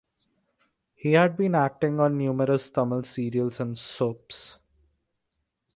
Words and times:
He 0.95 1.11
had 1.11 1.37
been 1.37 1.53
acting 1.53 1.99
on 1.99 2.17
numerous 2.17 2.71
Tamil 2.71 3.03
serials 3.03 3.59
and 3.59 3.77
sops. 3.77 4.57